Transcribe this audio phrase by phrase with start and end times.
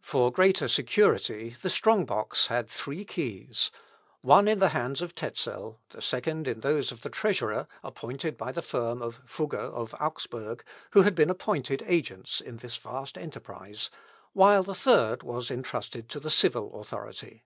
[0.00, 3.70] For greater security, the strong box had three keys
[4.20, 8.50] one in the hands of Tezel, the second in those of the treasurer, appointed by
[8.50, 13.90] the firm of Fugger of Augsburg, who had been appointed agents in this vast enterprise,
[14.32, 17.44] while the third was entrusted to the civil authority.